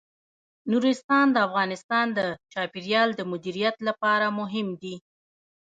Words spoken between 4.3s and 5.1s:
مهم دي.